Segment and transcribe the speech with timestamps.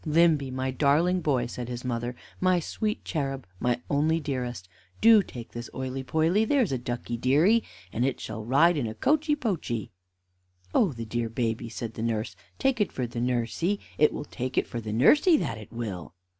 [0.03, 4.67] "Limby, my darling boy," said his mother, "my sweet cherub, my only dearest,
[4.99, 8.95] do take its oily poily, there's a ducky deary, and it shall ride in a
[8.95, 9.91] coachy poachy."
[10.73, 13.79] "Oh, the dear baby!" said the nurse; "take it for nursey.
[13.99, 16.15] It will take it for nursey, that it will."